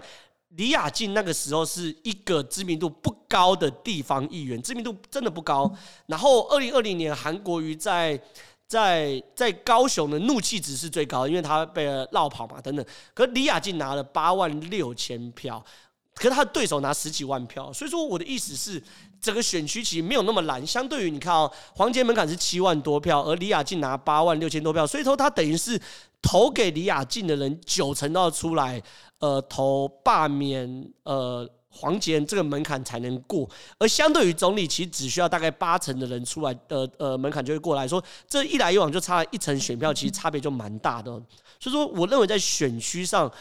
[0.49, 5.71] 李雅静那个时候是一个知名度不高的地方议员，知名度真的不高。
[6.05, 8.21] 然后二零二零年韩国瑜在。
[8.69, 12.85] 在在高雄的怒气值是最高，因为他被绕跑嘛，等等。
[13.15, 15.65] 可李雅静拿了八万六千票，
[16.13, 18.81] 可是他的对手拿十几万票，所以说我的意思是，
[19.19, 20.63] 整个选区其实没有那么蓝。
[20.67, 25.81] 相对于你看哦，黄杰门槛是七万多票，而李雅静拿八万六千多票，所以说他等于是
[26.21, 28.79] 投给李雅静的人九成都要出来，
[29.17, 31.49] 呃，投罢免，呃。
[31.71, 41.11] 黄杰这个门槛才能过，而相对于中坜，其实只需要大概八成的人出来，呃呃，门槛就会过来说，这一来一往就差一成选票，其实差别就蛮大的。
[41.59, 43.31] 所以说，我认为在选区上，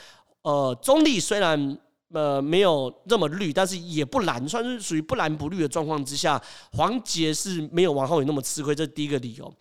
[0.42, 1.78] 呃，中立虽然
[2.12, 6.40] 呃没有那么绿，但是也不蓝，算是属于不蓝不绿的状况之下，
[6.72, 9.52] 黄杰是没有王浩宇那么吃亏，这是第一个理由。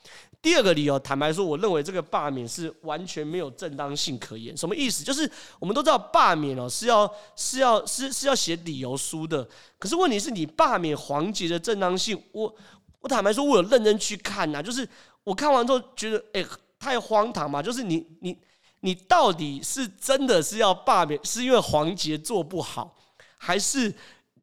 [0.47, 4.55] 第二个理由，坦白说，我认为这个罢免是完全没有正当性可言。
[4.55, 5.03] 什么意思？
[5.03, 5.29] 就是
[5.60, 9.45] 我们都知道罢免哦是要是要是是要写理由书的。
[9.77, 12.55] 可是问题是你罢免黄杰的正当性，我
[13.01, 14.63] 我坦白说，我有认真去看呐。
[14.63, 14.88] 就是
[15.25, 16.45] 我看完之后觉得，哎，
[16.79, 17.62] 太荒唐嘛。
[17.62, 18.38] 就是你你
[18.79, 22.95] 你到底是真的是要罢免，是因为黄杰做不好，
[23.38, 23.93] 还是？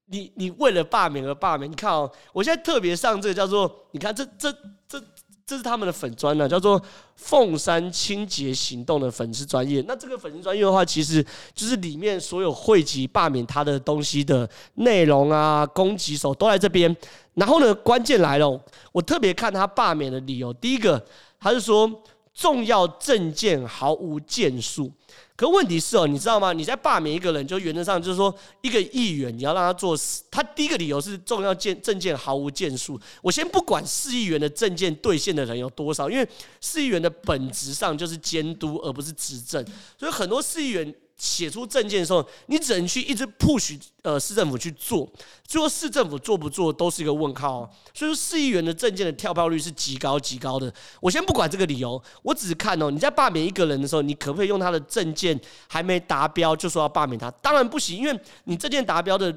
[0.09, 4.55] 你你为了罢免而罢免，你看哦，我现在特别上这个叫做，你看这这
[4.87, 5.03] 这
[5.47, 6.81] 这是他们的粉专呢，叫做
[7.17, 9.85] 凤山清洁行动的粉丝专业。
[9.87, 11.23] 那这个粉丝专业的话，其实
[11.55, 16.97] 就是里面所有汇集罢免他的东西的内容啊，攻击手都在这边。
[17.35, 18.59] 然后呢，关键来了，
[18.91, 21.05] 我特别看他罢免的理由，第一个
[21.39, 21.91] 他是说
[22.35, 24.91] 重要政见毫无建树。
[25.37, 26.53] 可问题是哦，你知道吗？
[26.53, 33.01] 你在罢免一个人，就原则上就是说，一个议员你要让他做事，他第一个理由是重要建政见毫无建树。
[33.23, 36.29] 我先不管市议员的政见兑现的人有多少，因为
[36.61, 39.65] 市议员的本质上就是监督，而不是执政，
[39.99, 40.95] 所以很多市议员。
[41.17, 45.09] 写出政见的时候，你只能去一直 push 呃市政府去做，
[45.47, 47.71] 最后市政府做不做都是一个问号。
[47.95, 50.73] 所以说市议员的政见的跳票率是极高极高的。
[51.01, 57.31] 我先不管这个理由，我只是看哦，你在罢免一个人的时候，你可不可以用他的政见还没达标就说要罢免他？
[57.31, 59.33] 当然不行，因为你政见达标的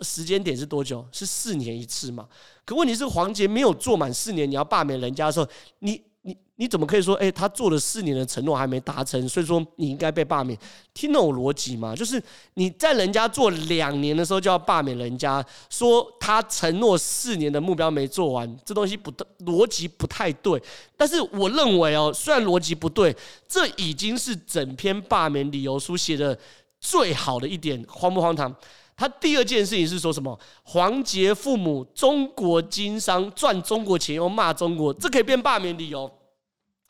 [0.00, 1.06] 时间点是多久？
[1.12, 2.26] 是四年一次嘛。
[2.64, 5.46] 可问题是黄杰没有做满四年，你要罢免人家的时候，
[5.80, 6.00] 你。
[6.28, 10.58] 你你怎么可以说，诶，他做了四年的承诺还没达成，所以说你应该被罢免？
[10.92, 11.96] 听懂逻辑吗？
[11.96, 19.10] 就是你在人家做两年的时候就要罢免人家，说他承诺四年的目标没做完，这东西不，
[19.46, 20.62] 逻辑不太对。
[20.98, 23.16] 但是我认为哦，虽然逻辑不对，
[23.48, 26.38] 这已经是整篇罢免理由书写的
[26.78, 28.54] 最好的一点，荒不荒唐？
[28.94, 30.38] 他第二件事情是说什么？
[30.64, 36.10] 黄杰父母中国经商赚中国钱又骂中国，这可以变罢免理由。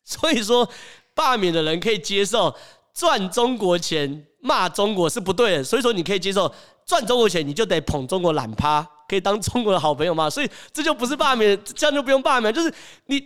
[0.08, 0.66] 所以说，
[1.14, 2.54] 罢免的人可以接受
[2.94, 5.62] 赚中国钱骂中国是不对的。
[5.62, 6.50] 所以说，你可以接受
[6.86, 10.30] 赚中国钱，你就得捧中国懒趴，可以当中国的好朋友吗？
[10.30, 12.54] 所以这就不是罢免，这样就不用罢免。
[12.54, 12.72] 就是
[13.04, 13.22] 你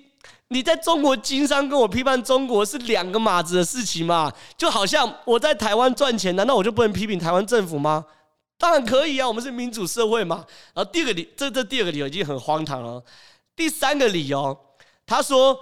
[0.49, 4.33] 你在中国经商，跟我批判中国是两个码子的事情嘛？
[4.57, 8.05] 就好像我在台湾赚钱，难道我就不能批评台湾政府吗？
[8.59, 10.45] 当然可以啊，我们是民主社会嘛。
[10.75, 13.03] 然后第二个理，这这第二个理由已经很荒唐了。
[13.55, 14.59] 第三个理由，
[15.07, 15.57] 他说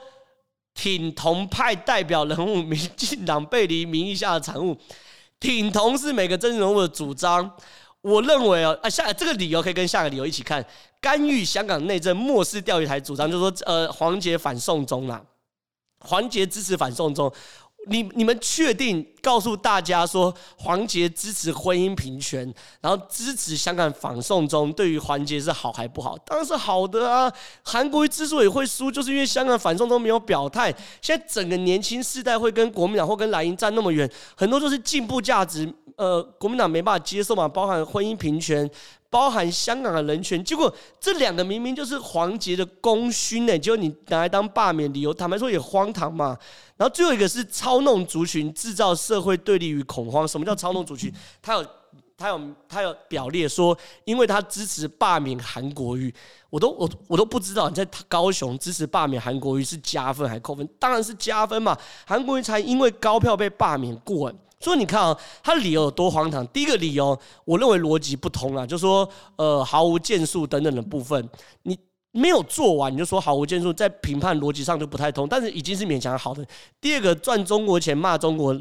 [0.81, 4.75] 挺同派代表人物，民进党背离民意下的产物。
[5.38, 7.51] 挺同是每个政治人物的主张。
[8.01, 10.64] 我认为哦，啊下这个理由可以跟下个理由一起看，
[10.99, 15.23] 干预香港内政，漠视钓鱼台主张，就是说呃黄杰反送中啦，
[15.99, 17.31] 黄杰支持反送中。
[17.87, 26.16] 你你们确定告诉大家说黄杰支持婚姻平权，然后支持香港反送中，对于黄捷是好还不好？
[26.27, 27.33] 当然是好的啊！
[27.62, 30.73] 韩国瑜之所以会输，就是因为香港反送中没有表态。
[31.01, 38.71] 现在整个年轻世代会跟国民党或跟蓝营站那么远，很多都是进步价值，呃，国民党没办法接受嘛，包含婚姻平权。
[39.11, 46.38] 包含香港的人权，结果这两个明明就是黄杰的功勋呢，结果你拿来当罢免理由，坦白说也荒唐嘛。
[46.77, 50.27] 然后最后一个是操弄族群，制造社会对立与恐慌。
[50.27, 51.12] 什么叫操弄族群？
[51.42, 51.66] 他有
[52.16, 56.14] 他有他有表列说，因为他支持罢免韩国瑜，
[56.49, 60.64] 我都我我都不知道你在高雄支持罢免韩国瑜是加分还是扣分？
[60.79, 64.33] 当然是加分嘛，韩国瑜才因为高票被罢免过。
[64.61, 66.46] 所以你看啊，他理由有多荒唐。
[66.49, 71.27] 第一个理由，我认为逻辑不通啊，就说呃毫无建树等等的部分，
[71.62, 71.79] 你
[72.12, 75.27] 没有做完，你就说毫无建树，在评判逻辑上就不太通。
[75.27, 76.44] 但是已经是勉强好的。
[76.79, 78.55] 第二个赚中国钱骂中国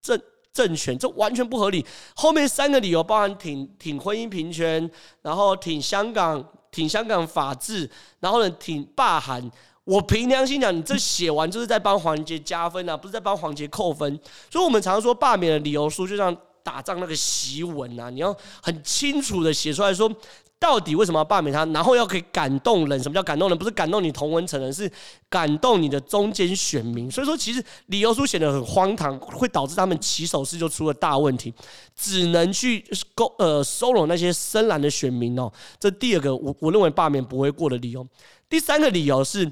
[0.00, 0.18] 政
[0.50, 1.84] 政权，这完全不合理。
[2.16, 9.50] 后面三个理由包含挺挺婚姻平权，然后挺香港挺香港法治，然后呢挺罢韩。
[9.88, 14.20] 我凭良心讲，你这写完就是在帮黄杰加分啊，不是在帮黄杰扣分。
[14.50, 20.14] 所以，我们常说罢免的理由书就像打仗那个檄文啊，你要很清楚的写出来说，
[20.58, 23.02] 到底为什么要罢免他，然后要可以感动人。
[23.02, 23.56] 什么叫感动人？
[23.56, 24.92] 不是感动你同文层人，是
[25.30, 27.10] 感动你的中间选民。
[27.10, 31.50] 所以说，其实理由书写得很荒唐，会导致他们起手式就出了大问题，
[31.96, 35.50] 只能去勾呃收拢那些深蓝的选民哦。
[35.80, 38.06] 这第二个，我我认为罢免不会过的理由。
[38.50, 39.50] 第三个理由是。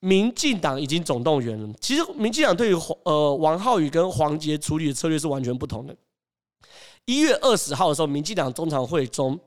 [0.00, 1.68] 民进党已经总动员了。
[1.80, 5.96] 其实，民进党对于呃王浩宇跟黄杰处理的策略是完全不同的。
[7.06, 9.38] 一月二十号的时候，民进党中常会中，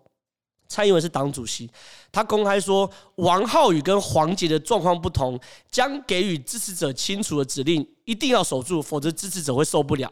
[0.68, 1.70] 蔡英文是党主席，
[2.12, 10.12] 他公开说王浩宇跟黄杰的状况不同，将给予支持者清楚的指令，一定要守住，否则支持者会受不了。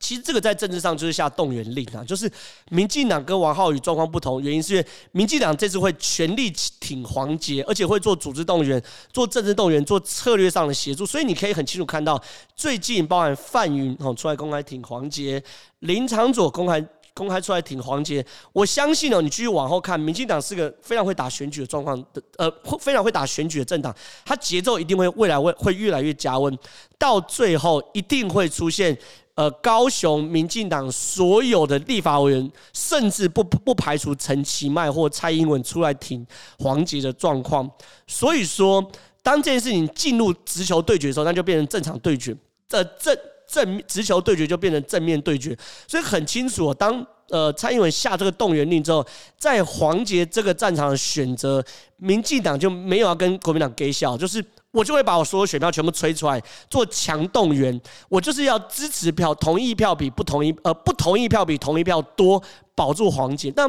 [0.00, 2.28] 其实这个在政治上就是下动员令啊，就是
[2.70, 8.82] 民进党跟王浩宇状况不同，原因是民进党这次会全力挺黄杰，而且会做组织动员、
[9.12, 12.20] 做政治动员、做策略上的协助，所以你可以很清楚看到，
[12.56, 15.42] 最近包含范云哦出来公开挺黄杰，
[15.80, 16.82] 林长佐公开
[17.14, 18.24] 公开出来挺黄杰。
[18.52, 23.94] 我相信哦，你继续往后看，民进党是个非常会打选举的状况的，呃，非常会打选举的政党，
[24.24, 26.56] 它节奏一定会未来会会越来越加温，
[26.98, 28.96] 到最后一定会出现。
[29.36, 36.26] 呃，高雄民进党所有的立法委员，甚至不不排除陈其迈或蔡英文出来挺
[36.58, 37.70] 黄杰的状况。
[38.06, 38.84] 所以说，
[39.22, 42.36] 当这件事情进入直球对决的时候，那就变成正常对决。
[42.68, 43.16] 这正
[43.50, 45.56] 正直球对决就变成正面对决。
[45.88, 49.04] 所以很清楚，当呃蔡英文下这个动员令之后，
[49.36, 51.64] 在黄杰这个战场的选择，
[51.96, 54.44] 民进党就没有要跟国民党给笑，就是。
[54.72, 56.40] 我就会把我所有选票全部吹出来
[56.70, 62.40] 做强动员，我就是要支持票，同意票比不同意，呃，不同意票比同意票多，
[62.76, 63.52] 保住黄捷。
[63.56, 63.68] 那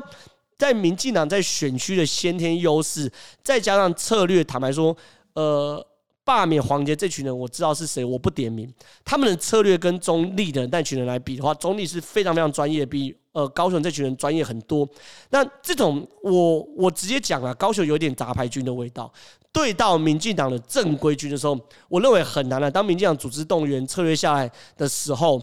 [0.60, 3.12] 在民进党在选区的先天优势，
[3.44, 4.96] 再加上策略，坦白说，
[5.34, 5.84] 呃，
[6.24, 8.72] 罢免黄捷这群人，我知道是谁，我不点名。
[9.04, 14.88] 他们的策略跟中立的那群人来比的话，中立是非常非常专业，比呃高雄这群人专业很多。
[15.30, 19.12] 那这种我我直接讲了，高雄有点杂牌军的味道。
[19.52, 21.60] 对到民进党的正规军的时候，
[21.90, 22.72] 我认为很难了。
[22.72, 25.42] 当民进党组织动员策略下来的时候，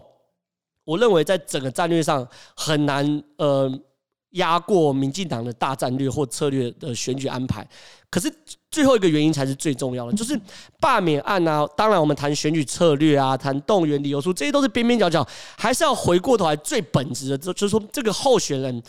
[0.83, 3.71] 我认为在整个战略上很难呃
[4.31, 7.67] 压过民进党的大战略或策略的选举安排。
[8.09, 8.31] 可是
[8.71, 10.39] 最后一个原因才是最重要的，就是
[10.79, 11.67] 罢免案啊。
[11.75, 15.25] 当然，我们谈选举策略啊，谈动员理由书，这些都是边边角角，
[15.57, 18.83] 还是要回过头来最本质的，就就是说这个候选人。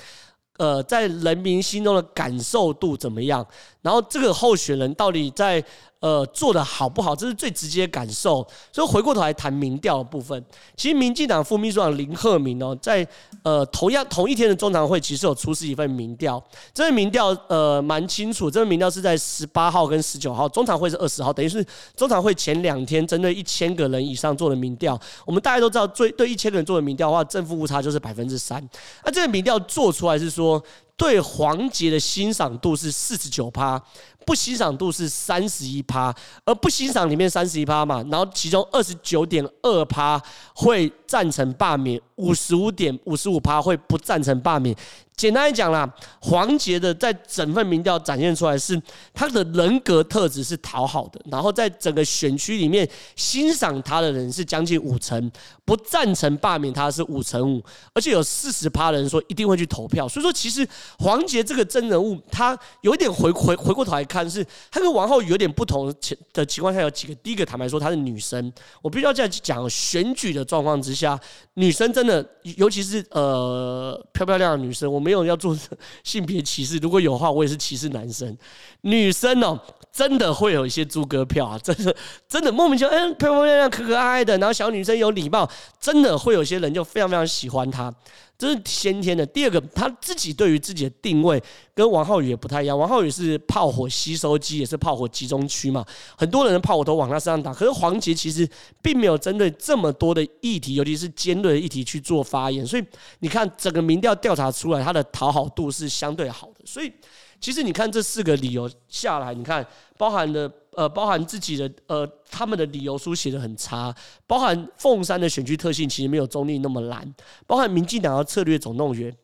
[0.58, 3.46] 呃，在人民心中的感受度怎么样？
[3.80, 5.64] 然后这个候选人到底在
[6.00, 7.14] 呃做的好不好？
[7.14, 8.46] 这是最直接的感受。
[8.72, 10.44] 所以回过头来谈民调的部分，
[10.76, 13.06] 其实民进党副秘书长林鹤明哦，在
[13.42, 16.42] 呃同样同一天的中常会，其实有出示一份民调。
[16.72, 24.98] 这份民调呃蛮清楚，这份民调是在十八号跟十九号，中常会是二十号，等于是中常会前两天针对一千个人以上做的民调。
[25.26, 28.66] 我们大家都知道，最对一千个人做的民调的话，正负误差就是百分之三。
[29.04, 30.62] 那这个民调做出来是说。
[30.96, 33.82] 对黄杰的欣赏度是四十九趴，
[34.24, 36.14] 不欣赏度是三十一趴，
[36.44, 40.20] 而不欣赏里面三十一趴嘛，然后其中二十九点二趴
[40.54, 44.76] 会赞成罢免，五十五点五十五趴会不赞成罢免。
[45.16, 45.86] 简单来讲啦，
[46.20, 48.80] 黄杰的在整份民调展现出来是
[49.12, 55.30] 他的人格特质是讨好的，然后在整个选区里面欣赏他的人是将近五成，
[55.66, 57.62] 不赞成罢免他是五成五，
[57.92, 60.08] 而且有四十趴的人说一定会去投票。
[60.08, 60.66] 所以说，其实
[60.98, 67.14] 黄杰这个真人物，他有一点回回回过头来看，是他跟王浩宇有点不同的情的情况下有几个。
[67.16, 68.50] 第一个，坦白说，她是女生，
[68.80, 71.20] 我必须要这样去讲，选举的状况之下，
[71.54, 75.00] 女生真的，尤其是呃漂漂亮的女生，我。
[75.00, 75.58] 没有要做
[76.04, 78.36] 性别歧视，如果有话，我也是歧视男生。
[78.82, 79.58] 女生哦，
[79.90, 81.96] 真的会有一些猪哥票啊，真的
[82.28, 85.50] 真的莫名其妙，哎，漂漂亮亮、可可爱爱的，然后小女生有礼貌，
[85.80, 87.92] 真的会有些人就非常非常喜欢她。
[88.40, 89.26] 这是先天的。
[89.26, 91.40] 第二个，他自己对于自己的定位
[91.74, 92.78] 跟王浩宇也不太一样。
[92.78, 95.84] 王浩宇是炮火吸收机，也是炮火集中区嘛，
[96.16, 97.52] 很多人的炮火都往他身上打。
[97.52, 98.48] 可是黄杰其实
[98.80, 102.66] 并没有针对这么多的议题，尤其是尖锐的议题去做发言。
[102.66, 102.84] 所以
[103.18, 106.64] 你看，整个民调调查出来，他的讨好度是相对好的。
[106.64, 106.90] 所以
[107.38, 109.66] 其实你看这四个理由下来，你看
[109.98, 110.50] 包含的。
[110.80, 113.94] 呃，包含自己的呃，他们的理由书写得很差，
[114.26, 117.14] 包含凤山的选区特性其实没有中立那么蓝，
[117.46, 119.14] 包含民进党的策略总动员，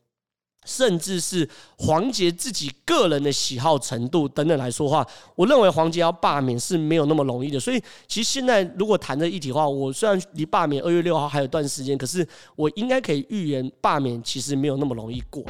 [0.66, 1.48] 甚至是
[1.78, 7.59] 黄杰自己个人的喜好程度等等来说话，我认为黄杰要罢免是没有那么容易的。
[7.59, 15.42] 所以，其实现在如果谈这一体化，我虽然离罢免二月六号还有段时间，可是我应该可以预言罢免其实没有那么容易过。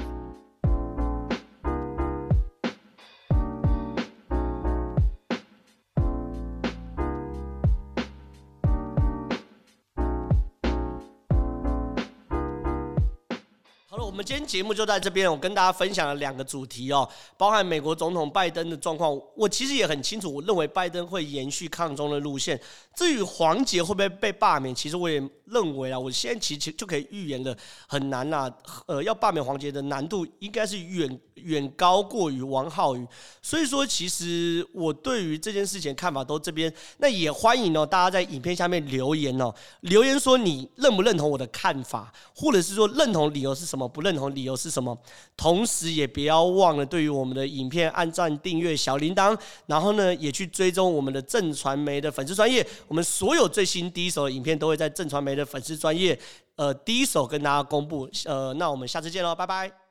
[14.27, 19.17] 今天节目就在这边，我跟大家分享了两个主题哦，包含美国总统拜登的状况。
[19.37, 22.61] 我其实也很清楚，我认为拜登会延续抗中的路线。
[22.97, 27.55] 至于黄杰会不会被罢免，其实我也认为啊，我现在其实就可以预言了，
[27.87, 28.51] 很难呐。
[28.87, 33.07] 呃，要罢免黄杰的难度应该是远远高过于王浩宇。
[33.43, 44.07] 所以说，其实我对于这件事情看法都这边，那也欢迎哦，大家在影片下面留言哦，留言说你认不认同我的看法，或者是说认同理由是什么，不。
[44.07, 44.97] 认同理由是什么？
[45.37, 49.37] 同时也不要忘了，对于我们的影片按赞、订阅、小铃铛，
[49.67, 52.65] 然后呢，也去追踪我们的正传媒的粉丝专业。
[52.87, 56.19] 我们所有最新第一手的影片都会在正传媒的粉丝专业，
[56.57, 58.09] 呃，第一手跟大家公布。
[58.25, 59.86] 呃，那我们下次见喽，拜拜。